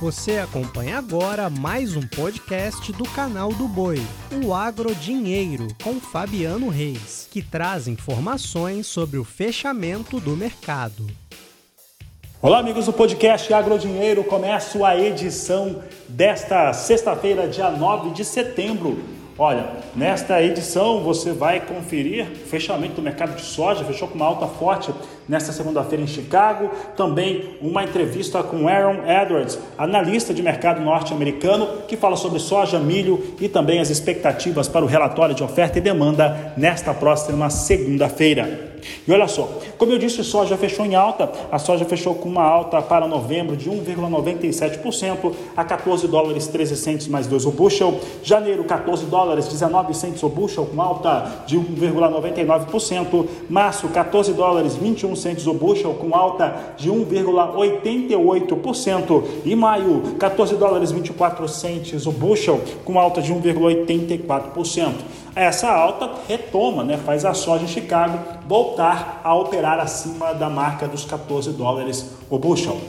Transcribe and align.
Você 0.00 0.38
acompanha 0.38 0.96
agora 0.96 1.50
mais 1.50 1.94
um 1.94 2.00
podcast 2.00 2.90
do 2.90 3.04
canal 3.04 3.52
do 3.52 3.68
Boi, 3.68 4.00
o 4.42 4.54
Agro 4.54 4.94
Dinheiro, 4.94 5.68
com 5.84 6.00
Fabiano 6.00 6.70
Reis, 6.70 7.28
que 7.30 7.42
traz 7.42 7.86
informações 7.86 8.86
sobre 8.86 9.18
o 9.18 9.24
fechamento 9.24 10.18
do 10.18 10.34
mercado. 10.34 11.06
Olá, 12.40 12.60
amigos 12.60 12.86
do 12.86 12.94
podcast 12.94 13.52
Agro 13.52 13.78
Dinheiro. 13.78 14.24
Começo 14.24 14.86
a 14.86 14.96
edição 14.96 15.82
desta 16.08 16.72
sexta-feira, 16.72 17.46
dia 17.46 17.70
9 17.70 18.12
de 18.14 18.24
setembro 18.24 19.04
Olha, 19.42 19.70
nesta 19.96 20.42
edição 20.42 21.02
você 21.02 21.32
vai 21.32 21.60
conferir 21.60 22.30
o 22.30 22.34
fechamento 22.46 22.96
do 22.96 23.00
mercado 23.00 23.34
de 23.34 23.40
soja, 23.40 23.82
fechou 23.86 24.06
com 24.06 24.14
uma 24.14 24.26
alta 24.26 24.46
forte 24.46 24.92
nesta 25.30 25.52
segunda-feira 25.52 26.02
em 26.02 26.08
Chicago. 26.08 26.70
Também 26.96 27.56
uma 27.62 27.84
entrevista 27.84 28.42
com 28.42 28.68
Aaron 28.68 29.08
Edwards, 29.08 29.58
analista 29.78 30.34
de 30.34 30.42
mercado 30.42 30.82
norte-americano, 30.82 31.68
que 31.86 31.96
fala 31.96 32.16
sobre 32.16 32.40
soja, 32.40 32.80
milho 32.80 33.22
e 33.40 33.48
também 33.48 33.80
as 33.80 33.88
expectativas 33.88 34.66
para 34.66 34.84
o 34.84 34.88
relatório 34.88 35.34
de 35.34 35.44
oferta 35.44 35.78
e 35.78 35.80
demanda 35.80 36.52
nesta 36.56 36.92
próxima 36.92 37.48
segunda-feira. 37.48 38.69
E 39.06 39.12
olha 39.12 39.28
só, 39.28 39.48
como 39.78 39.92
eu 39.92 39.98
disse, 39.98 40.24
soja 40.24 40.56
fechou 40.56 40.86
em 40.86 40.94
alta. 40.94 41.30
A 41.50 41.58
soja 41.58 41.84
fechou 41.84 42.14
com 42.14 42.28
uma 42.28 42.44
alta 42.44 42.80
para 42.80 43.06
novembro 43.06 43.56
de 43.56 43.68
1,97% 43.70 45.32
a 45.56 45.64
14 45.64 46.06
dólares 46.06 46.46
13 46.46 46.76
centos 46.76 47.08
mais 47.08 47.26
2 47.26 47.46
o 47.46 47.50
bushel. 47.50 47.98
Janeiro, 48.22 48.62
14 48.64 49.06
dólares 49.06 49.48
19 49.48 49.94
centos 49.94 50.22
o 50.22 50.28
bushel 50.28 50.66
com 50.66 50.80
alta 50.80 51.44
de 51.46 51.58
1,99%. 51.58 53.26
Março, 53.48 53.88
14 53.88 54.32
dólares 54.32 54.76
21 54.76 55.16
centos 55.16 55.46
o 55.46 55.54
bushel 55.54 55.94
com 55.94 56.14
alta 56.14 56.74
de 56.76 56.90
1,88%. 56.90 59.24
E 59.44 59.56
maio, 59.56 60.02
14 60.18 60.56
dólares 60.56 60.92
24 60.92 61.48
centos 61.48 62.06
o 62.06 62.12
bushel 62.12 62.60
com 62.84 62.98
alta 62.98 63.22
de 63.22 63.32
1,84%. 63.32 64.92
Essa 65.34 65.70
alta 65.70 66.10
retoma, 66.28 66.82
né, 66.82 66.96
faz 66.96 67.24
a 67.24 67.32
soja 67.32 67.64
em 67.64 67.68
Chicago 67.68 68.39
voltar 68.50 69.20
a 69.22 69.32
operar 69.32 69.78
acima 69.78 70.34
da 70.34 70.50
marca 70.50 70.88
dos 70.88 71.04
14 71.04 71.52
dólares 71.52 72.10
o 72.28 72.36
bushel. 72.36 72.80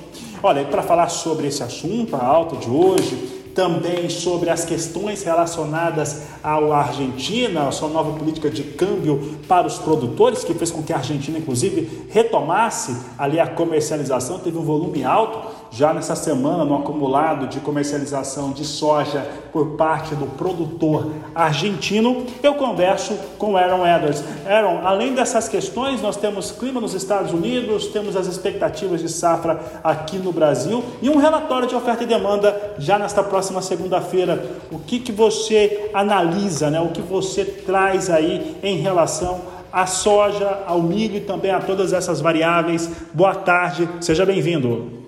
Olha, 0.41 0.65
para 0.65 0.81
falar 0.81 1.07
sobre 1.09 1.45
esse 1.45 1.61
assunto, 1.61 2.15
a 2.15 2.25
alta 2.25 2.55
de 2.55 2.67
hoje, 2.67 3.43
também 3.53 4.09
sobre 4.09 4.49
as 4.49 4.65
questões 4.65 5.21
relacionadas 5.21 6.23
à 6.43 6.55
Argentina, 6.55 7.67
a 7.67 7.71
sua 7.71 7.89
nova 7.89 8.17
política 8.17 8.49
de 8.49 8.63
câmbio 8.63 9.37
para 9.47 9.67
os 9.67 9.77
produtores, 9.77 10.43
que 10.43 10.55
fez 10.55 10.71
com 10.71 10.81
que 10.81 10.93
a 10.93 10.97
Argentina, 10.97 11.37
inclusive, 11.37 12.07
retomasse 12.09 12.97
ali 13.15 13.39
a 13.39 13.45
comercialização, 13.45 14.39
teve 14.39 14.57
um 14.57 14.63
volume 14.63 15.03
alto 15.03 15.60
já 15.71 15.93
nessa 15.93 16.15
semana 16.15 16.65
no 16.65 16.75
acumulado 16.75 17.47
de 17.47 17.61
comercialização 17.61 18.51
de 18.51 18.65
soja 18.65 19.25
por 19.53 19.77
parte 19.77 20.13
do 20.15 20.25
produtor 20.25 21.09
argentino, 21.33 22.25
eu 22.43 22.55
converso 22.55 23.17
com 23.37 23.55
Aaron 23.55 23.87
Edwards. 23.87 24.21
Aaron, 24.45 24.85
além 24.85 25.13
dessas 25.13 25.47
questões, 25.47 26.01
nós 26.01 26.17
temos 26.17 26.51
clima 26.51 26.81
nos 26.81 26.93
Estados 26.93 27.31
Unidos, 27.31 27.87
temos 27.87 28.17
as 28.17 28.27
expectativas 28.27 28.99
de 28.99 29.07
safra 29.07 29.61
aqui 29.81 30.17
no 30.17 30.33
Brasil 30.33 30.83
e 31.01 31.09
um 31.09 31.17
relatório 31.17 31.67
de 31.67 31.75
oferta 31.75 32.03
e 32.03 32.07
demanda 32.07 32.75
já 32.77 32.99
nesta 32.99 33.23
próxima 33.23 33.61
segunda-feira. 33.61 34.43
O 34.69 34.77
que, 34.77 34.99
que 34.99 35.11
você 35.13 35.89
analisa, 35.93 36.69
né? 36.69 36.81
o 36.81 36.89
que 36.89 37.01
você 37.01 37.45
traz 37.45 38.09
aí 38.09 38.57
em 38.61 38.77
relação 38.77 39.39
à 39.71 39.85
soja, 39.85 40.63
ao 40.67 40.81
milho 40.81 41.15
e 41.15 41.21
também 41.21 41.51
a 41.51 41.61
todas 41.61 41.93
essas 41.93 42.19
variáveis. 42.19 42.91
Boa 43.13 43.35
tarde, 43.35 43.87
seja 44.01 44.25
bem-vindo. 44.25 45.00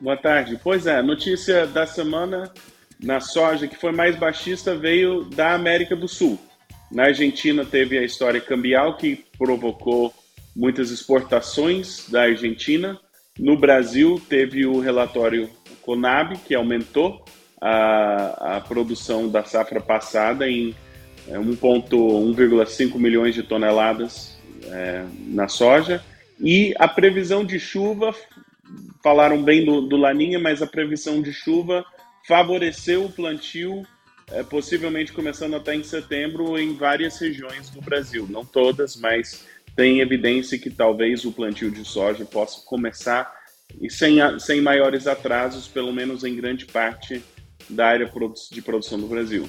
Boa 0.00 0.16
tarde. 0.16 0.58
Pois 0.64 0.86
é, 0.86 1.02
notícia 1.02 1.66
da 1.66 1.86
semana 1.86 2.50
na 2.98 3.20
soja 3.20 3.68
que 3.68 3.76
foi 3.76 3.92
mais 3.92 4.16
baixista 4.16 4.74
veio 4.74 5.24
da 5.24 5.52
América 5.52 5.94
do 5.94 6.08
Sul. 6.08 6.38
Na 6.90 7.04
Argentina 7.04 7.66
teve 7.66 7.98
a 7.98 8.02
história 8.02 8.40
cambial 8.40 8.96
que 8.96 9.26
provocou 9.36 10.14
muitas 10.56 10.90
exportações 10.90 12.08
da 12.08 12.22
Argentina. 12.22 12.98
No 13.38 13.58
Brasil 13.58 14.18
teve 14.26 14.64
o 14.64 14.80
relatório 14.80 15.50
Conab 15.82 16.34
que 16.46 16.54
aumentou 16.54 17.22
a, 17.60 18.56
a 18.56 18.60
produção 18.62 19.28
da 19.28 19.44
safra 19.44 19.82
passada 19.82 20.48
em 20.48 20.74
1,5 21.28 22.94
é, 22.94 22.98
milhões 22.98 23.34
de 23.34 23.42
toneladas 23.42 24.40
é, 24.64 25.04
na 25.26 25.46
soja. 25.46 26.02
E 26.42 26.74
a 26.78 26.88
previsão 26.88 27.44
de 27.44 27.60
chuva 27.60 28.14
falaram 29.02 29.42
bem 29.42 29.64
do, 29.64 29.80
do 29.80 29.96
Laninha, 29.96 30.38
mas 30.38 30.62
a 30.62 30.66
previsão 30.66 31.22
de 31.22 31.32
chuva 31.32 31.84
favoreceu 32.26 33.04
o 33.04 33.12
plantio, 33.12 33.82
é, 34.30 34.42
possivelmente 34.42 35.12
começando 35.12 35.54
até 35.54 35.74
em 35.74 35.82
setembro, 35.82 36.58
em 36.58 36.74
várias 36.74 37.18
regiões 37.18 37.70
do 37.70 37.80
Brasil. 37.80 38.26
Não 38.28 38.44
todas, 38.44 38.96
mas 38.96 39.46
tem 39.74 40.00
evidência 40.00 40.58
que 40.58 40.70
talvez 40.70 41.24
o 41.24 41.32
plantio 41.32 41.70
de 41.70 41.84
soja 41.84 42.24
possa 42.24 42.64
começar 42.64 43.32
e 43.80 43.90
sem, 43.90 44.18
sem 44.38 44.60
maiores 44.60 45.06
atrasos, 45.06 45.68
pelo 45.68 45.92
menos 45.92 46.24
em 46.24 46.34
grande 46.34 46.66
parte 46.66 47.22
da 47.68 47.86
área 47.86 48.10
de 48.50 48.62
produção 48.62 48.98
do 48.98 49.06
Brasil. 49.06 49.48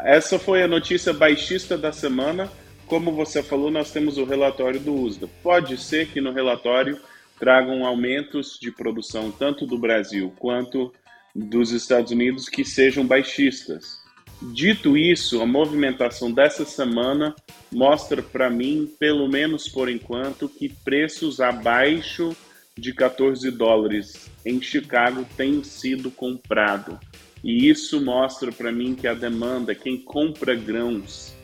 Essa 0.00 0.38
foi 0.38 0.62
a 0.62 0.68
notícia 0.68 1.12
baixista 1.12 1.76
da 1.76 1.92
semana. 1.92 2.50
Como 2.86 3.12
você 3.12 3.42
falou, 3.42 3.70
nós 3.70 3.90
temos 3.90 4.16
o 4.16 4.24
relatório 4.24 4.80
do 4.80 4.94
USDA. 4.94 5.28
Pode 5.42 5.76
ser 5.76 6.08
que 6.08 6.20
no 6.20 6.32
relatório 6.32 6.98
tragam 7.38 7.86
aumentos 7.86 8.58
de 8.60 8.70
produção 8.70 9.30
tanto 9.30 9.66
do 9.66 9.78
Brasil 9.78 10.32
quanto 10.38 10.92
dos 11.34 11.70
Estados 11.70 12.10
Unidos 12.10 12.48
que 12.48 12.64
sejam 12.64 13.06
baixistas. 13.06 13.98
Dito 14.40 14.96
isso, 14.96 15.42
a 15.42 15.46
movimentação 15.46 16.30
dessa 16.30 16.64
semana 16.64 17.34
mostra 17.72 18.22
para 18.22 18.48
mim, 18.48 18.92
pelo 18.98 19.28
menos 19.28 19.68
por 19.68 19.88
enquanto, 19.88 20.48
que 20.48 20.68
preços 20.68 21.40
abaixo 21.40 22.36
de 22.76 22.94
14 22.94 23.50
dólares 23.50 24.30
em 24.46 24.62
Chicago 24.62 25.26
têm 25.36 25.64
sido 25.64 26.10
comprado. 26.10 26.98
E 27.42 27.68
isso 27.68 28.00
mostra 28.00 28.52
para 28.52 28.70
mim 28.70 28.94
que 28.94 29.08
a 29.08 29.14
demanda, 29.14 29.74
quem 29.74 29.96
compra 29.96 30.54
grãos, 30.54 31.34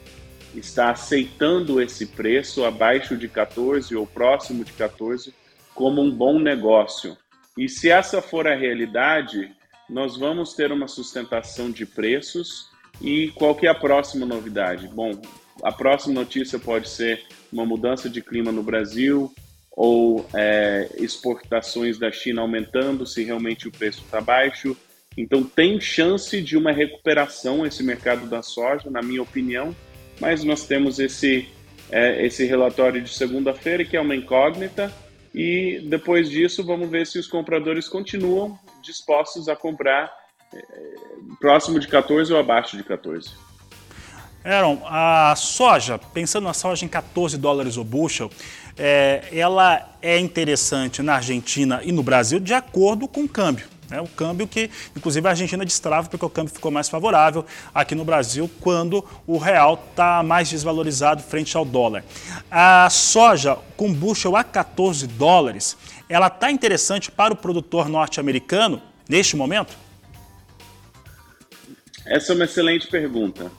está 0.54 0.90
aceitando 0.90 1.80
esse 1.80 2.06
preço 2.06 2.64
abaixo 2.64 3.16
de 3.16 3.28
14 3.28 3.94
ou 3.96 4.06
próximo 4.06 4.64
de 4.64 4.72
14 4.72 5.34
como 5.74 6.00
um 6.00 6.10
bom 6.10 6.38
negócio. 6.38 7.16
E 7.58 7.68
se 7.68 7.90
essa 7.90 8.22
for 8.22 8.46
a 8.46 8.54
realidade, 8.54 9.52
nós 9.88 10.16
vamos 10.16 10.54
ter 10.54 10.72
uma 10.72 10.88
sustentação 10.88 11.70
de 11.70 11.84
preços. 11.84 12.68
E 13.00 13.28
qual 13.34 13.54
que 13.54 13.66
é 13.66 13.70
a 13.70 13.74
próxima 13.74 14.24
novidade? 14.24 14.88
Bom, 14.88 15.20
a 15.62 15.72
próxima 15.72 16.14
notícia 16.14 16.58
pode 16.58 16.88
ser 16.88 17.22
uma 17.52 17.66
mudança 17.66 18.08
de 18.08 18.22
clima 18.22 18.50
no 18.50 18.62
Brasil 18.62 19.32
ou 19.76 20.24
é, 20.32 20.88
exportações 20.98 21.98
da 21.98 22.10
China 22.10 22.42
aumentando 22.42 23.06
se 23.06 23.24
realmente 23.24 23.66
o 23.66 23.72
preço 23.72 24.02
está 24.04 24.20
baixo. 24.20 24.76
Então 25.16 25.42
tem 25.42 25.80
chance 25.80 26.40
de 26.40 26.56
uma 26.56 26.72
recuperação 26.72 27.66
esse 27.66 27.82
mercado 27.82 28.26
da 28.26 28.42
soja, 28.42 28.90
na 28.90 29.02
minha 29.02 29.22
opinião, 29.22 29.74
mas 30.20 30.44
nós 30.44 30.66
temos 30.66 30.98
esse, 30.98 31.48
é, 31.90 32.24
esse 32.24 32.44
relatório 32.44 33.02
de 33.02 33.10
segunda-feira 33.10 33.84
que 33.84 33.96
é 33.96 34.00
uma 34.00 34.14
incógnita 34.14 34.92
e 35.34 35.80
depois 35.88 36.30
disso, 36.30 36.64
vamos 36.64 36.88
ver 36.88 37.06
se 37.06 37.18
os 37.18 37.26
compradores 37.26 37.88
continuam 37.88 38.56
dispostos 38.80 39.48
a 39.48 39.56
comprar 39.56 40.12
é, 40.54 40.62
próximo 41.40 41.80
de 41.80 41.88
14 41.88 42.32
ou 42.32 42.38
abaixo 42.38 42.76
de 42.76 42.84
14. 42.84 43.30
Aaron, 44.44 44.80
a 44.84 45.34
soja, 45.36 45.98
pensando 45.98 46.44
na 46.44 46.52
soja 46.52 46.84
em 46.84 46.88
14 46.88 47.36
dólares 47.38 47.76
o 47.76 47.82
bushel, 47.82 48.30
é, 48.78 49.24
ela 49.32 49.96
é 50.02 50.18
interessante 50.18 51.02
na 51.02 51.14
Argentina 51.14 51.80
e 51.82 51.90
no 51.90 52.02
Brasil 52.02 52.38
de 52.38 52.52
acordo 52.52 53.08
com 53.08 53.22
o 53.22 53.28
câmbio. 53.28 53.73
É 53.94 54.00
o 54.00 54.08
câmbio 54.08 54.48
que, 54.48 54.68
inclusive, 54.96 55.26
a 55.26 55.30
Argentina 55.30 55.64
destrava 55.64 56.08
porque 56.08 56.24
o 56.24 56.28
câmbio 56.28 56.52
ficou 56.52 56.70
mais 56.70 56.88
favorável 56.88 57.44
aqui 57.72 57.94
no 57.94 58.04
Brasil 58.04 58.50
quando 58.60 59.04
o 59.24 59.38
real 59.38 59.86
está 59.88 60.20
mais 60.22 60.50
desvalorizado 60.50 61.22
frente 61.22 61.56
ao 61.56 61.64
dólar. 61.64 62.04
A 62.50 62.88
soja 62.90 63.56
com 63.76 63.92
bushel 63.94 64.34
a 64.34 64.42
14 64.42 65.06
dólares, 65.06 65.76
ela 66.08 66.26
está 66.26 66.50
interessante 66.50 67.10
para 67.10 67.32
o 67.32 67.36
produtor 67.36 67.88
norte-americano 67.88 68.82
neste 69.08 69.36
momento? 69.36 69.76
Essa 72.04 72.32
é 72.32 72.34
uma 72.34 72.44
excelente 72.44 72.88
pergunta. 72.88 73.50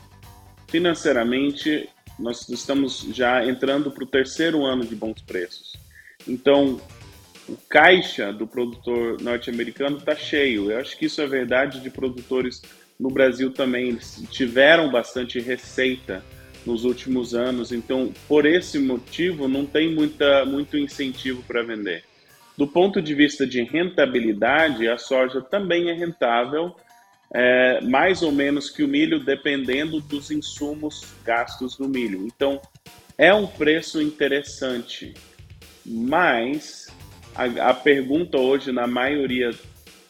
Financeiramente, 0.68 1.90
nós 2.20 2.48
estamos 2.50 3.08
já 3.14 3.46
entrando 3.46 3.90
para 3.90 4.04
o 4.04 4.08
terceiro 4.08 4.66
ano 4.66 4.86
de 4.86 4.96
bons 4.96 5.22
preços. 5.22 5.74
Então, 6.28 6.82
o 7.48 7.58
caixa 7.70 8.34
do 8.34 8.48
produtor 8.48 9.22
norte-americano 9.22 9.98
está 9.98 10.16
cheio. 10.16 10.72
Eu 10.72 10.80
acho 10.80 10.98
que 10.98 11.06
isso 11.06 11.22
é 11.22 11.28
verdade 11.28 11.80
de 11.80 11.90
produtores 11.90 12.62
no 13.00 13.10
Brasil 13.10 13.52
também. 13.52 13.90
Eles 13.90 14.24
tiveram 14.32 14.92
bastante 14.92 15.40
receita 15.40 16.24
nos 16.66 16.84
últimos 16.84 17.36
anos, 17.36 17.72
então 17.72 18.12
por 18.28 18.46
esse 18.46 18.80
motivo 18.80 19.48
não 19.48 19.68
tem 19.68 19.94
muita, 19.94 20.44
muito 20.46 20.76
incentivo 20.76 21.44
para 21.44 21.62
vender. 21.62 22.04
do 22.58 22.66
ponto 22.66 23.02
de 23.02 23.14
vista 23.14 23.46
de 23.46 23.62
rentabilidade, 23.62 24.88
a 24.88 24.98
soja 24.98 25.42
também 25.42 25.90
é 25.90 25.94
rentável, 25.94 26.74
é, 27.34 27.82
mais 27.82 28.22
ou 28.22 28.32
menos 28.32 28.70
que 28.70 28.82
o 28.82 28.88
milho, 28.88 29.20
dependendo 29.24 30.00
dos 30.00 30.32
insumos 30.32 31.04
gastos 31.26 31.78
no 31.78 31.88
milho. 31.88 32.26
Então, 32.26 32.62
é 33.18 33.34
um 33.34 33.46
preço 33.46 34.02
interessante, 34.02 35.14
mas 35.86 36.88
a, 37.36 37.70
a 37.70 37.74
pergunta 37.74 38.38
hoje, 38.38 38.72
na 38.72 38.88
maioria, 38.88 39.52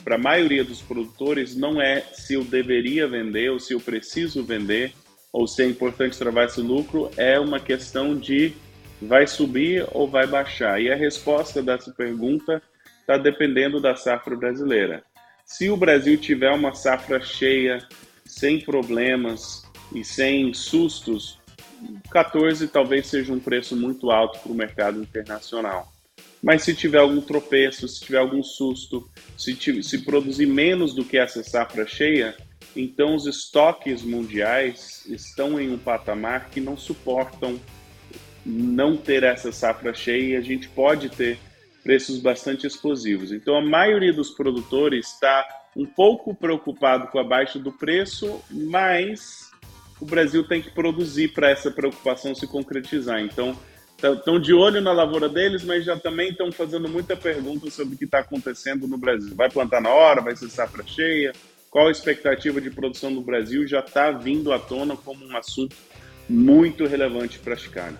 para 0.03 0.15
a 0.15 0.19
maioria 0.19 0.63
dos 0.63 0.81
produtores, 0.81 1.55
não 1.55 1.81
é 1.81 2.01
se 2.01 2.35
eu 2.35 2.43
deveria 2.43 3.07
vender 3.07 3.49
ou 3.49 3.59
se 3.59 3.73
eu 3.73 3.79
preciso 3.79 4.43
vender 4.43 4.93
ou 5.33 5.47
se 5.47 5.63
é 5.63 5.65
importante 5.65 6.17
travar 6.17 6.45
esse 6.45 6.61
lucro, 6.61 7.11
é 7.17 7.37
uma 7.39 7.59
questão 7.59 8.15
de 8.17 8.53
vai 9.01 9.27
subir 9.27 9.85
ou 9.91 10.07
vai 10.07 10.25
baixar. 10.25 10.81
E 10.81 10.89
a 10.89 10.95
resposta 10.95 11.61
dessa 11.61 11.91
pergunta 11.91 12.61
está 13.01 13.17
dependendo 13.17 13.81
da 13.81 13.95
safra 13.95 14.35
brasileira. 14.35 15.03
Se 15.45 15.69
o 15.69 15.75
Brasil 15.75 16.17
tiver 16.17 16.51
uma 16.51 16.73
safra 16.73 17.21
cheia, 17.21 17.79
sem 18.25 18.61
problemas 18.61 19.63
e 19.93 20.03
sem 20.03 20.53
sustos, 20.53 21.37
14 22.09 22.67
talvez 22.67 23.07
seja 23.07 23.33
um 23.33 23.39
preço 23.39 23.75
muito 23.75 24.09
alto 24.11 24.39
para 24.39 24.51
o 24.51 24.55
mercado 24.55 25.01
internacional. 25.01 25.94
Mas 26.45 26.61
se 26.61 26.75
tiver 26.75 26.99
algum 26.99 27.19
tropeço, 27.21 27.87
se 27.87 27.99
tiver 27.99 28.19
algum 28.19 28.43
susto, 28.43 29.09
se, 29.35 29.57
se 29.81 30.05
produzir 30.05 30.45
menos 30.45 30.93
do 30.93 31.03
que 31.03 31.17
essa 31.17 31.43
safra 31.43 31.87
cheia, 31.87 32.37
então 32.75 33.15
os 33.15 33.25
estoques 33.25 34.03
mundiais 34.03 35.03
estão 35.07 35.59
em 35.59 35.73
um 35.73 35.77
patamar 35.79 36.51
que 36.51 36.61
não 36.61 36.77
suportam 36.77 37.59
não 38.45 38.95
ter 38.95 39.23
essa 39.23 39.51
safra 39.51 39.91
cheia 39.91 40.33
e 40.33 40.35
a 40.35 40.41
gente 40.41 40.69
pode 40.69 41.09
ter 41.09 41.39
preços 41.83 42.19
bastante 42.19 42.67
explosivos. 42.67 43.31
Então 43.31 43.55
a 43.55 43.65
maioria 43.65 44.13
dos 44.13 44.29
produtores 44.29 45.13
está 45.13 45.47
um 45.75 45.87
pouco 45.87 46.35
preocupado 46.35 47.07
com 47.07 47.17
a 47.17 47.23
baixa 47.23 47.57
do 47.57 47.71
preço, 47.71 48.39
mas 48.51 49.49
o 49.99 50.05
Brasil 50.05 50.47
tem 50.47 50.61
que 50.61 50.69
produzir 50.69 51.29
para 51.29 51.49
essa 51.49 51.71
preocupação 51.71 52.35
se 52.35 52.45
concretizar. 52.45 53.19
Então 53.19 53.57
estão 54.01 54.39
de 54.39 54.53
olho 54.53 54.81
na 54.81 54.91
lavoura 54.91 55.29
deles, 55.29 55.63
mas 55.63 55.85
já 55.85 55.97
também 55.97 56.29
estão 56.29 56.51
fazendo 56.51 56.87
muita 56.87 57.15
pergunta 57.15 57.69
sobre 57.69 57.95
o 57.95 57.97
que 57.97 58.05
está 58.05 58.19
acontecendo 58.19 58.87
no 58.87 58.97
Brasil. 58.97 59.33
Vai 59.35 59.49
plantar 59.49 59.81
na 59.81 59.89
hora? 59.89 60.21
Vai 60.21 60.35
ser 60.35 60.49
safra 60.49 60.83
cheia? 60.85 61.33
Qual 61.69 61.87
a 61.87 61.91
expectativa 61.91 62.61
de 62.61 62.69
produção 62.69 63.09
no 63.09 63.21
Brasil? 63.21 63.67
Já 63.67 63.79
está 63.79 64.11
vindo 64.11 64.53
à 64.53 64.59
tona 64.59 64.95
como 64.95 65.25
um 65.25 65.35
assunto 65.35 65.75
muito 66.29 66.85
relevante 66.85 67.39
para 67.39 67.55
Chicago. 67.55 67.97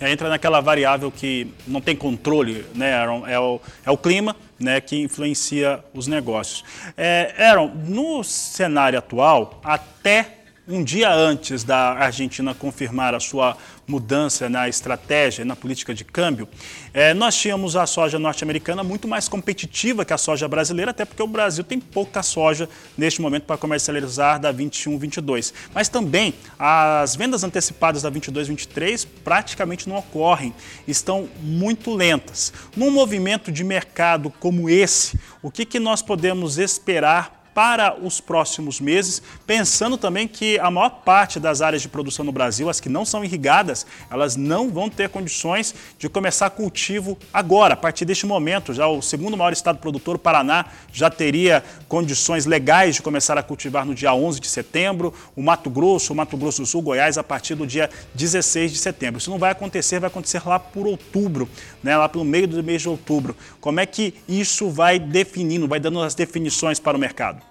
É, 0.00 0.10
entra 0.10 0.28
naquela 0.28 0.60
variável 0.60 1.10
que 1.10 1.46
não 1.66 1.80
tem 1.80 1.94
controle, 1.94 2.64
né, 2.74 2.94
Aaron? 2.94 3.26
É 3.26 3.38
o, 3.38 3.60
é 3.84 3.90
o 3.90 3.96
clima 3.96 4.36
né, 4.58 4.80
que 4.80 4.96
influencia 4.96 5.82
os 5.92 6.06
negócios. 6.06 6.64
É, 6.96 7.34
Aaron, 7.38 7.68
no 7.86 8.22
cenário 8.24 8.98
atual, 8.98 9.60
até 9.62 10.43
um 10.66 10.82
dia 10.82 11.12
antes 11.12 11.62
da 11.62 11.92
Argentina 11.92 12.54
confirmar 12.54 13.14
a 13.14 13.20
sua 13.20 13.56
mudança 13.86 14.48
na 14.48 14.66
estratégia, 14.66 15.44
na 15.44 15.54
política 15.54 15.92
de 15.92 16.04
câmbio, 16.04 16.48
é, 16.94 17.12
nós 17.12 17.36
tínhamos 17.36 17.76
a 17.76 17.84
soja 17.84 18.18
norte-americana 18.18 18.82
muito 18.82 19.06
mais 19.06 19.28
competitiva 19.28 20.06
que 20.06 20.12
a 20.14 20.18
soja 20.18 20.48
brasileira, 20.48 20.90
até 20.90 21.04
porque 21.04 21.22
o 21.22 21.26
Brasil 21.26 21.62
tem 21.62 21.78
pouca 21.78 22.22
soja 22.22 22.66
neste 22.96 23.20
momento 23.20 23.44
para 23.44 23.58
comercializar 23.58 24.40
da 24.40 24.54
21-22. 24.54 25.52
Mas 25.74 25.90
também 25.90 26.32
as 26.58 27.14
vendas 27.14 27.44
antecipadas 27.44 28.00
da 28.00 28.10
22-23 28.10 29.06
praticamente 29.22 29.86
não 29.86 29.96
ocorrem, 29.96 30.54
estão 30.88 31.28
muito 31.42 31.94
lentas. 31.94 32.54
Num 32.74 32.90
movimento 32.90 33.52
de 33.52 33.62
mercado 33.62 34.32
como 34.40 34.70
esse, 34.70 35.18
o 35.42 35.50
que, 35.50 35.66
que 35.66 35.78
nós 35.78 36.00
podemos 36.00 36.56
esperar 36.56 37.43
para 37.54 37.96
os 38.02 38.20
próximos 38.20 38.80
meses, 38.80 39.22
pensando 39.46 39.96
também 39.96 40.26
que 40.26 40.58
a 40.58 40.70
maior 40.70 40.90
parte 40.90 41.38
das 41.38 41.62
áreas 41.62 41.80
de 41.80 41.88
produção 41.88 42.24
no 42.24 42.32
Brasil, 42.32 42.68
as 42.68 42.80
que 42.80 42.88
não 42.88 43.04
são 43.04 43.24
irrigadas, 43.24 43.86
elas 44.10 44.34
não 44.34 44.68
vão 44.70 44.90
ter 44.90 45.08
condições 45.08 45.74
de 45.96 46.08
começar 46.08 46.50
cultivo 46.50 47.16
agora, 47.32 47.74
a 47.74 47.76
partir 47.76 48.04
deste 48.04 48.26
momento. 48.26 48.74
Já 48.74 48.88
o 48.88 49.00
segundo 49.00 49.36
maior 49.36 49.52
estado 49.52 49.78
produtor, 49.78 50.16
o 50.16 50.18
Paraná, 50.18 50.66
já 50.92 51.08
teria 51.08 51.62
condições 51.88 52.44
legais 52.44 52.96
de 52.96 53.02
começar 53.02 53.38
a 53.38 53.42
cultivar 53.42 53.86
no 53.86 53.94
dia 53.94 54.12
11 54.12 54.40
de 54.40 54.48
setembro, 54.48 55.14
o 55.36 55.42
Mato 55.42 55.70
Grosso, 55.70 56.12
o 56.12 56.16
Mato 56.16 56.36
Grosso 56.36 56.62
do 56.62 56.66
Sul, 56.66 56.82
Goiás, 56.82 57.16
a 57.16 57.22
partir 57.22 57.54
do 57.54 57.66
dia 57.66 57.88
16 58.14 58.72
de 58.72 58.78
setembro. 58.78 59.18
Isso 59.18 59.30
não 59.30 59.38
vai 59.38 59.52
acontecer, 59.52 60.00
vai 60.00 60.08
acontecer 60.08 60.42
lá 60.44 60.58
por 60.58 60.86
outubro, 60.86 61.48
né, 61.82 61.96
lá 61.96 62.08
pelo 62.08 62.24
meio 62.24 62.48
do 62.48 62.62
mês 62.64 62.82
de 62.82 62.88
outubro. 62.88 63.36
Como 63.60 63.78
é 63.78 63.86
que 63.86 64.14
isso 64.28 64.70
vai 64.70 64.98
definindo, 64.98 65.68
vai 65.68 65.78
dando 65.78 66.00
as 66.02 66.14
definições 66.14 66.80
para 66.80 66.96
o 66.96 67.00
mercado? 67.00 67.43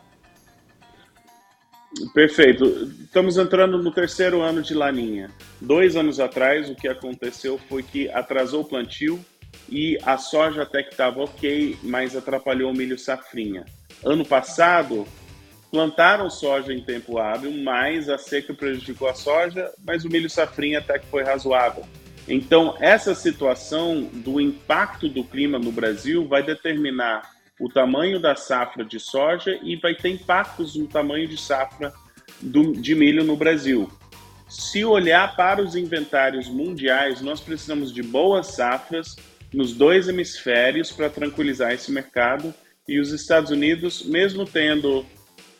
Perfeito. 2.14 2.66
Estamos 3.04 3.38
entrando 3.38 3.78
no 3.78 3.92
terceiro 3.92 4.42
ano 4.42 4.62
de 4.62 4.74
Laninha. 4.74 5.30
Dois 5.62 5.96
anos 5.96 6.20
atrás, 6.20 6.70
o 6.70 6.76
que 6.76 6.88
aconteceu 6.88 7.60
foi 7.70 7.84
que 7.84 8.10
atrasou 8.10 8.62
o 8.62 8.66
plantio 8.66 9.24
e 9.70 9.98
a 10.04 10.18
soja 10.18 10.64
até 10.64 10.84
que 10.84 10.92
estava 10.92 11.24
ok, 11.24 11.78
mas 11.84 12.16
atrapalhou 12.16 12.72
o 12.72 12.76
milho 12.76 12.98
safrinha. 12.98 13.66
Ano 14.04 14.26
passado, 14.26 15.08
plantaram 15.72 16.30
soja 16.30 16.74
em 16.74 16.84
tempo 16.84 17.18
hábil, 17.18 17.52
mas 17.64 18.10
a 18.10 18.18
seca 18.18 18.54
prejudicou 18.54 19.08
a 19.08 19.14
soja, 19.14 19.72
mas 19.86 20.04
o 20.04 20.10
milho 20.10 20.30
safrinha 20.30 20.80
até 20.80 21.00
que 21.00 21.08
foi 21.08 21.24
razoável. 21.24 21.84
Então, 22.28 22.76
essa 22.80 23.14
situação 23.14 24.04
do 24.14 24.40
impacto 24.40 25.10
do 25.10 25.24
clima 25.24 25.60
no 25.60 25.72
Brasil 25.72 26.28
vai 26.28 26.42
determinar 26.42 27.33
o 27.60 27.70
tamanho 27.70 28.20
da 28.20 28.36
safra 28.36 28.84
de 28.84 29.00
soja 29.00 29.60
e 29.62 29.76
vai 29.76 29.96
ter 29.96 30.10
impactos 30.10 30.76
no 30.76 30.88
tamanho 30.88 31.28
de 31.28 31.38
safra 31.38 31.94
do, 32.42 32.74
de 32.74 32.96
milho 32.96 33.24
no 33.24 33.36
Brasil. 33.36 33.90
Se 34.50 34.84
olhar 34.86 35.36
para 35.36 35.62
os 35.62 35.76
inventários 35.76 36.48
mundiais, 36.48 37.22
nós 37.22 37.40
precisamos 37.40 37.92
de 37.92 38.04
boas 38.04 38.48
safras 38.48 39.16
nos 39.52 39.74
dois 39.74 40.08
hemisférios 40.08 40.92
para 40.92 41.10
tranquilizar 41.10 41.72
esse 41.72 41.92
mercado. 41.92 42.54
E 42.88 43.00
os 43.00 43.12
Estados 43.12 43.52
Unidos, 43.52 44.04
mesmo 44.04 44.46
tendo, 44.46 45.06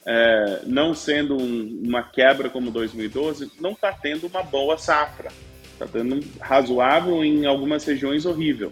é, 0.06 0.62
não 0.66 0.94
sendo 0.94 1.38
um, 1.38 1.82
uma 1.86 2.04
quebra 2.04 2.50
como 2.50 2.70
2012, 2.70 3.52
não 3.60 3.72
está 3.72 3.92
tendo 3.92 4.28
uma 4.28 4.44
boa 4.44 4.78
safra. 4.78 5.32
Está 5.72 5.88
tendo 5.88 6.20
razoável 6.40 7.24
em 7.24 7.46
algumas 7.46 7.84
regiões 7.86 8.26
horrível. 8.26 8.72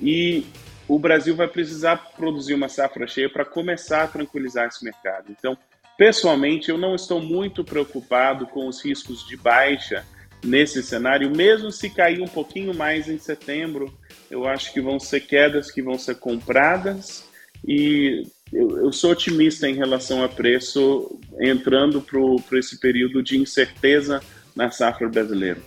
E 0.00 0.44
o 0.88 0.98
Brasil 0.98 1.36
vai 1.36 1.46
precisar 1.46 1.96
produzir 2.16 2.54
uma 2.54 2.68
safra 2.68 3.06
cheia 3.06 3.28
para 3.28 3.44
começar 3.44 4.04
a 4.04 4.08
tranquilizar 4.08 4.66
esse 4.66 4.82
mercado. 4.82 5.26
Então, 5.30 5.56
pessoalmente, 5.98 6.70
eu 6.70 6.78
não 6.78 6.94
estou 6.94 7.20
muito 7.20 7.62
preocupado 7.62 8.46
com 8.46 8.66
os 8.66 8.82
riscos 8.82 9.26
de 9.26 9.36
baixa 9.36 10.04
nesse 10.42 10.82
cenário, 10.82 11.30
mesmo 11.34 11.70
se 11.70 11.90
cair 11.90 12.20
um 12.20 12.28
pouquinho 12.28 12.72
mais 12.72 13.08
em 13.08 13.18
setembro, 13.18 13.92
eu 14.30 14.46
acho 14.46 14.72
que 14.72 14.80
vão 14.80 14.98
ser 14.98 15.20
quedas 15.20 15.70
que 15.70 15.82
vão 15.82 15.98
ser 15.98 16.14
compradas 16.14 17.24
e 17.66 18.22
eu, 18.52 18.78
eu 18.78 18.92
sou 18.92 19.10
otimista 19.10 19.68
em 19.68 19.74
relação 19.74 20.22
a 20.22 20.28
preço 20.28 21.18
entrando 21.40 22.00
para 22.00 22.58
esse 22.58 22.78
período 22.78 23.22
de 23.22 23.36
incerteza 23.36 24.22
na 24.54 24.70
safra 24.70 25.08
brasileira. 25.08 25.60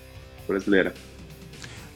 brasileira. 0.47 0.93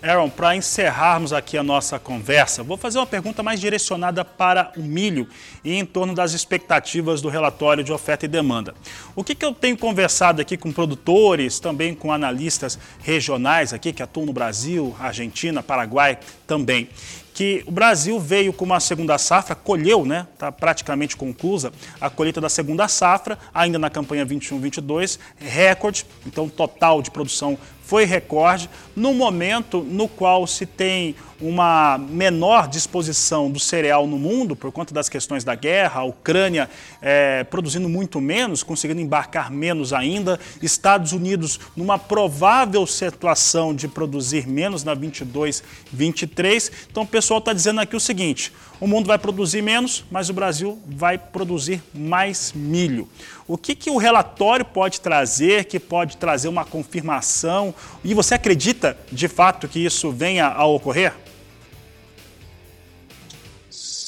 Aaron, 0.01 0.29
para 0.29 0.55
encerrarmos 0.55 1.33
aqui 1.33 1.57
a 1.57 1.63
nossa 1.63 1.97
conversa, 1.97 2.61
vou 2.61 2.77
fazer 2.77 2.99
uma 2.99 3.07
pergunta 3.07 3.41
mais 3.41 3.59
direcionada 3.59 4.23
para 4.23 4.71
o 4.77 4.81
milho 4.81 5.27
e 5.63 5.73
em 5.73 5.85
torno 5.85 6.13
das 6.13 6.33
expectativas 6.33 7.21
do 7.21 7.29
relatório 7.29 7.83
de 7.83 7.91
oferta 7.91 8.25
e 8.25 8.27
demanda. 8.27 8.75
O 9.15 9.23
que, 9.23 9.33
que 9.33 9.43
eu 9.43 9.53
tenho 9.53 9.77
conversado 9.77 10.41
aqui 10.41 10.57
com 10.57 10.71
produtores, 10.71 11.59
também 11.59 11.95
com 11.95 12.11
analistas 12.11 12.77
regionais 12.99 13.73
aqui 13.73 13.91
que 13.91 14.03
atuam 14.03 14.27
no 14.27 14.33
Brasil, 14.33 14.95
Argentina, 14.99 15.63
Paraguai 15.63 16.19
também, 16.45 16.87
que 17.35 17.65
o 17.67 17.71
Brasil 17.71 18.17
veio 18.17 18.53
com 18.53 18.63
uma 18.63 18.79
segunda 18.79 19.17
safra, 19.17 19.53
colheu, 19.53 20.05
né? 20.05 20.25
Está 20.33 20.53
praticamente 20.53 21.17
conclusa 21.17 21.71
a 21.99 22.09
colheita 22.09 22.39
da 22.39 22.47
segunda 22.47 22.87
safra, 22.87 23.37
ainda 23.53 23.77
na 23.77 23.89
campanha 23.89 24.25
21-22, 24.25 25.19
recorde, 25.37 26.05
então 26.25 26.47
total 26.47 27.01
de 27.01 27.11
produção 27.11 27.57
foi 27.83 28.05
recorde, 28.05 28.69
no 28.95 29.13
momento 29.13 29.81
no 29.81 30.07
qual 30.07 30.47
se 30.47 30.65
tem 30.65 31.13
uma 31.39 31.97
menor 31.97 32.67
disposição 32.67 33.51
do 33.51 33.59
cereal 33.59 34.07
no 34.07 34.17
mundo 34.17 34.55
por 34.55 34.71
conta 34.71 34.93
das 34.93 35.09
questões 35.09 35.43
da 35.43 35.55
guerra, 35.55 36.01
a 36.01 36.03
Ucrânia 36.03 36.69
é, 37.01 37.43
produzindo 37.43 37.89
muito 37.89 38.21
menos, 38.21 38.63
conseguindo 38.63 39.01
embarcar 39.01 39.51
menos 39.51 39.93
ainda, 39.93 40.39
Estados 40.61 41.11
Unidos 41.11 41.59
numa 41.75 41.99
provável 41.99 42.85
situação 42.87 43.75
de 43.75 43.87
produzir 43.87 44.47
menos 44.47 44.83
na 44.83 44.93
22, 44.93 45.63
23. 45.91 46.71
Então 46.89 47.03
o 47.03 47.07
pessoal 47.07 47.39
está 47.39 47.53
dizendo 47.53 47.81
aqui 47.81 47.95
o 47.95 47.99
seguinte: 47.99 48.53
o 48.79 48.87
mundo 48.87 49.07
vai 49.07 49.17
produzir 49.17 49.61
menos, 49.61 50.03
mas 50.11 50.29
o 50.29 50.33
Brasil 50.33 50.79
vai 50.85 51.17
produzir 51.17 51.81
mais 51.93 52.53
milho. 52.53 53.07
O 53.47 53.57
que, 53.57 53.75
que 53.75 53.89
o 53.89 53.97
relatório 53.97 54.65
pode 54.65 54.99
trazer, 55.01 55.65
que 55.65 55.79
pode 55.79 56.17
trazer 56.17 56.47
uma 56.47 56.65
confirmação? 56.65 57.73
E 58.03 58.13
você 58.13 58.35
acredita 58.35 58.97
de 59.11 59.27
fato 59.27 59.67
que 59.67 59.79
isso 59.79 60.11
venha 60.11 60.47
a 60.47 60.65
ocorrer? 60.65 61.13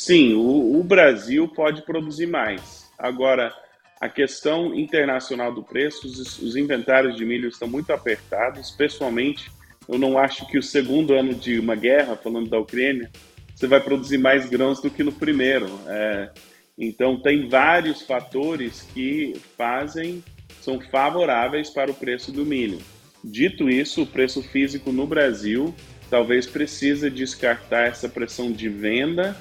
Sim, 0.07 0.35
o, 0.35 0.79
o 0.79 0.83
Brasil 0.85 1.49
pode 1.49 1.81
produzir 1.81 2.27
mais. 2.27 2.89
Agora, 2.97 3.53
a 3.99 4.07
questão 4.07 4.73
internacional 4.73 5.53
do 5.53 5.61
preço, 5.61 6.07
os, 6.07 6.39
os, 6.39 6.55
inventários 6.55 7.17
de 7.17 7.25
milho 7.25 7.49
estão 7.49 7.67
muito 7.67 7.91
apertados. 7.91 8.71
Pessoalmente, 8.71 9.51
eu 9.85 9.99
não 9.99 10.17
acho 10.17 10.47
que 10.47 10.57
o 10.57 10.63
segundo 10.63 11.13
ano 11.13 11.33
de 11.33 11.59
uma 11.59 11.75
guerra, 11.75 12.15
falando 12.15 12.49
da 12.49 12.57
Ucrânia, 12.57 13.11
você 13.53 13.67
vai 13.67 13.81
produzir 13.81 14.17
mais 14.17 14.47
grãos 14.47 14.81
do 14.81 14.89
que 14.89 15.03
no 15.03 15.11
primeiro. 15.11 15.67
É, 15.87 16.29
então, 16.77 17.21
tem 17.21 17.49
vários 17.49 18.01
fatores 18.01 18.87
que 18.93 19.33
fazem, 19.57 20.23
são 20.61 20.79
favoráveis 20.79 21.69
para 21.69 21.91
o 21.91 21.93
preço 21.93 22.31
do 22.31 22.45
milho. 22.45 22.79
Dito 23.21 23.69
isso, 23.69 24.03
o 24.03 24.07
preço 24.07 24.41
físico 24.41 24.89
no 24.89 25.05
Brasil 25.05 25.75
talvez 26.09 26.47
precisa 26.47 27.11
descartar 27.11 27.87
essa 27.87 28.07
pressão 28.07 28.53
de 28.53 28.69
venda 28.69 29.35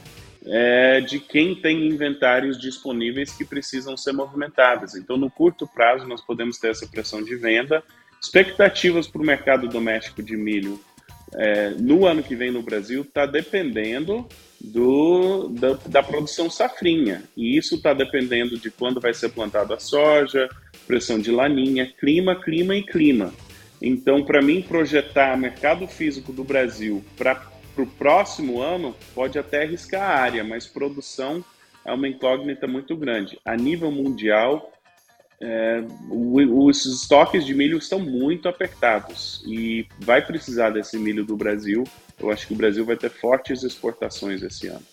é, 0.46 1.00
de 1.00 1.18
quem 1.18 1.54
tem 1.54 1.86
inventários 1.86 2.58
disponíveis 2.58 3.32
que 3.32 3.44
precisam 3.44 3.96
ser 3.96 4.12
movimentados. 4.12 4.94
Então, 4.94 5.16
no 5.16 5.30
curto 5.30 5.66
prazo, 5.66 6.06
nós 6.06 6.20
podemos 6.20 6.58
ter 6.58 6.70
essa 6.70 6.86
pressão 6.86 7.22
de 7.22 7.34
venda. 7.36 7.82
Expectativas 8.22 9.08
para 9.08 9.20
o 9.20 9.24
mercado 9.24 9.68
doméstico 9.68 10.22
de 10.22 10.36
milho 10.36 10.80
é, 11.34 11.70
no 11.70 12.06
ano 12.06 12.22
que 12.22 12.36
vem 12.36 12.50
no 12.50 12.62
Brasil 12.62 13.02
está 13.02 13.26
dependendo 13.26 14.26
do, 14.60 15.48
da, 15.48 15.74
da, 15.86 16.02
produção 16.02 16.48
safrinha. 16.48 17.24
E 17.36 17.56
isso 17.56 17.74
está 17.74 17.92
dependendo 17.92 18.58
de 18.58 18.70
quando 18.70 19.00
vai 19.00 19.12
ser 19.12 19.30
plantada 19.30 19.74
a 19.74 19.80
soja, 19.80 20.48
pressão 20.86 21.18
de 21.18 21.30
laninha, 21.30 21.92
clima, 21.98 22.40
clima 22.40 22.74
e 22.76 22.82
clima. 22.82 23.34
Então, 23.82 24.24
para 24.24 24.40
mim, 24.40 24.62
projetar 24.62 25.36
mercado 25.36 25.86
físico 25.86 26.32
do 26.32 26.44
Brasil 26.44 27.04
para 27.16 27.34
o 27.82 27.86
próximo 27.86 28.60
ano 28.60 28.94
pode 29.14 29.38
até 29.38 29.62
arriscar 29.62 30.02
a 30.02 30.14
área, 30.14 30.44
mas 30.44 30.66
produção 30.66 31.44
é 31.84 31.92
uma 31.92 32.08
incógnita 32.08 32.66
muito 32.66 32.96
grande. 32.96 33.38
A 33.44 33.56
nível 33.56 33.90
mundial, 33.90 34.72
é, 35.40 35.82
os 36.10 36.84
estoques 36.86 37.44
de 37.44 37.54
milho 37.54 37.78
estão 37.78 37.98
muito 37.98 38.48
apertados 38.48 39.42
e 39.46 39.86
vai 40.00 40.24
precisar 40.24 40.70
desse 40.70 40.98
milho 40.98 41.24
do 41.24 41.36
Brasil. 41.36 41.84
Eu 42.18 42.30
acho 42.30 42.46
que 42.46 42.54
o 42.54 42.56
Brasil 42.56 42.84
vai 42.84 42.96
ter 42.96 43.10
fortes 43.10 43.62
exportações 43.62 44.42
esse 44.42 44.66
ano. 44.68 44.84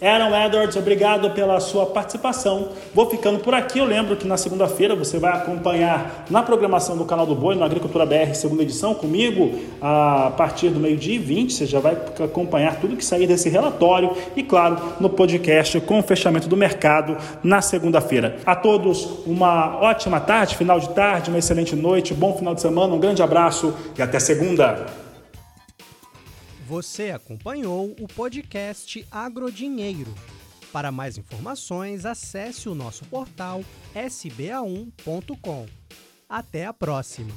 Aaron 0.00 0.34
Edwards, 0.36 0.76
obrigado 0.76 1.30
pela 1.30 1.58
sua 1.58 1.86
participação. 1.86 2.68
Vou 2.94 3.08
ficando 3.08 3.38
por 3.38 3.54
aqui. 3.54 3.78
Eu 3.78 3.86
lembro 3.86 4.14
que 4.14 4.26
na 4.26 4.36
segunda-feira 4.36 4.94
você 4.94 5.18
vai 5.18 5.32
acompanhar 5.32 6.26
na 6.28 6.42
programação 6.42 6.98
do 6.98 7.04
canal 7.06 7.24
do 7.24 7.34
Boi, 7.34 7.54
no 7.54 7.64
Agricultura 7.64 8.04
BR, 8.04 8.34
segunda 8.34 8.62
edição, 8.62 8.94
comigo, 8.94 9.58
a 9.80 10.32
partir 10.36 10.68
do 10.68 10.78
meio-dia 10.78 11.14
e 11.14 11.18
20. 11.18 11.52
Você 11.52 11.64
já 11.64 11.80
vai 11.80 11.96
acompanhar 12.22 12.78
tudo 12.78 12.94
que 12.94 13.04
sair 13.04 13.26
desse 13.26 13.48
relatório 13.48 14.14
e, 14.36 14.42
claro, 14.42 14.76
no 15.00 15.08
podcast 15.08 15.80
com 15.80 15.98
o 15.98 16.02
fechamento 16.02 16.46
do 16.46 16.56
mercado 16.58 17.16
na 17.42 17.62
segunda-feira. 17.62 18.36
A 18.44 18.54
todos, 18.54 19.24
uma 19.26 19.78
ótima 19.80 20.20
tarde, 20.20 20.56
final 20.56 20.78
de 20.78 20.90
tarde, 20.90 21.30
uma 21.30 21.38
excelente 21.38 21.74
noite, 21.74 22.12
bom 22.12 22.34
final 22.36 22.54
de 22.54 22.60
semana, 22.60 22.94
um 22.94 23.00
grande 23.00 23.22
abraço 23.22 23.74
e 23.96 24.02
até 24.02 24.18
segunda. 24.18 25.05
Você 26.66 27.12
acompanhou 27.12 27.94
o 28.00 28.08
podcast 28.08 29.06
Agrodinheiro. 29.08 30.12
Para 30.72 30.90
mais 30.90 31.16
informações, 31.16 32.04
acesse 32.04 32.68
o 32.68 32.74
nosso 32.74 33.04
portal 33.04 33.64
sba1.com. 33.94 35.66
Até 36.28 36.66
a 36.66 36.72
próxima! 36.72 37.32